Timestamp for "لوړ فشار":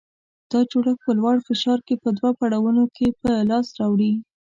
1.19-1.79